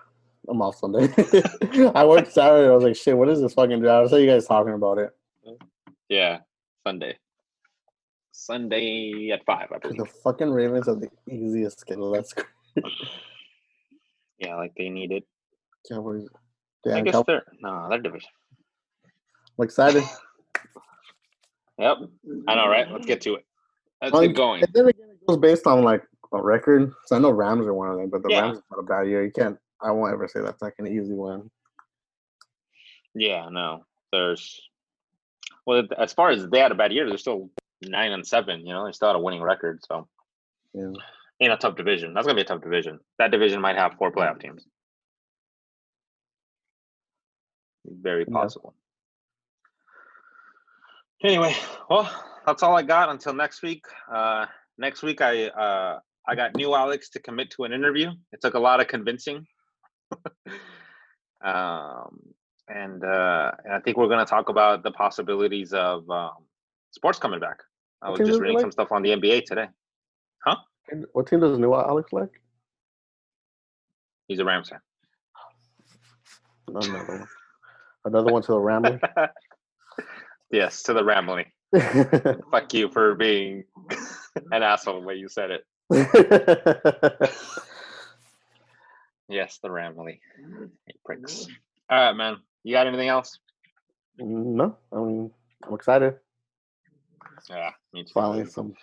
[0.49, 1.09] I'm off Sunday.
[1.95, 2.69] I worked Saturday.
[2.69, 4.07] I was like, shit, what is this fucking draft?
[4.07, 5.11] I saw you guys talking about it.
[6.09, 6.39] Yeah,
[6.87, 7.19] Sunday.
[8.33, 12.13] Sunday at five, I The fucking Ravens are the easiest schedule.
[12.13, 12.49] That's crazy.
[14.39, 15.25] Yeah, like they need it.
[15.89, 16.29] Cowboys.
[16.95, 18.31] I guess Cow- they're no, they're division.
[19.59, 20.05] I'm excited.
[21.81, 21.97] Yep,
[22.49, 22.91] I know, right?
[22.91, 23.47] Let's get to it.
[24.03, 24.65] Let's Well, get going.
[25.29, 26.93] And then again, it goes based on like a record.
[27.07, 28.41] So I know Rams are one of them, but the Yeah.
[28.41, 29.25] Rams had a bad year.
[29.25, 29.59] You can't.
[29.81, 31.51] I won't ever say that's like an easy one.
[33.15, 33.85] Yeah, no.
[34.13, 34.61] There's
[35.67, 37.51] well, as far as they had a bad year, they're still
[37.83, 38.67] nine and seven.
[38.67, 39.85] You know, they still had a winning record.
[39.85, 40.09] So
[40.73, 40.93] Yeah.
[41.41, 43.01] in a tough division, that's gonna be a tough division.
[43.19, 44.67] That division might have four playoff teams.
[47.85, 48.35] Very Yeah.
[48.35, 48.75] possible.
[51.23, 51.55] Anyway,
[51.91, 52.09] well,
[52.47, 53.85] that's all I got until next week.
[54.11, 54.47] Uh,
[54.79, 58.11] next week, I uh, I got new Alex to commit to an interview.
[58.33, 59.47] It took a lot of convincing.
[61.45, 62.21] um,
[62.69, 66.45] and uh, and I think we're going to talk about the possibilities of um,
[66.91, 67.59] sports coming back.
[68.01, 69.69] I was just reading like- some stuff on the NBA today.
[70.45, 70.57] Huh?
[71.13, 72.41] What team does new Alex like?
[74.29, 74.81] He's a Rams fan.
[76.69, 77.27] Another one.
[78.05, 79.01] Another one to the Ramblers.
[80.51, 81.47] yes, to the rambling.
[82.51, 83.65] Fuck you for being
[84.51, 85.65] an asshole the way you said it.
[89.31, 90.21] Yes, the rambling.
[90.39, 90.71] You
[91.05, 91.45] pricks.
[91.45, 91.49] Mm.
[91.91, 92.37] All right, man.
[92.65, 93.39] You got anything else?
[94.19, 95.31] no, I mean
[95.67, 96.15] I'm excited.
[97.49, 98.11] Yeah, me too.
[98.15, 98.75] Finally, some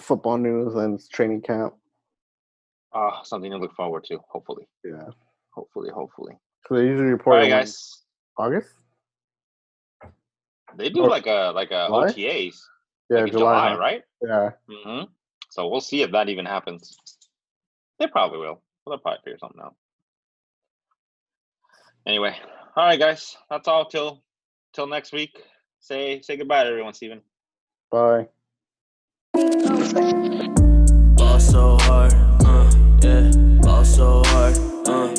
[0.00, 1.74] football news and training camp.
[2.92, 4.18] Oh, something to look forward to.
[4.30, 5.08] Hopefully, Yeah,
[5.50, 6.32] hopefully, hopefully.
[6.66, 8.02] so they usually report right, guys.
[8.38, 8.70] August.
[10.76, 12.06] They do Or- like a like a July?
[12.10, 12.56] OTAs
[13.10, 13.70] Yeah, like July.
[13.70, 14.02] July, right?
[14.22, 15.02] Yeah, hmm
[15.50, 16.96] So we'll see if that even happens.
[17.98, 18.60] They probably will.
[18.86, 19.74] They'll probably figure something out.
[22.06, 22.36] Anyway,
[22.76, 23.36] all right, guys.
[23.48, 24.22] That's all till
[24.72, 25.42] till next week.
[25.80, 27.20] Say say goodbye to everyone, Steven.
[27.90, 28.28] bye.
[31.16, 32.12] Ball so hard,
[32.44, 32.70] uh,
[33.02, 33.30] yeah,
[33.62, 35.14] ball so hard, uh,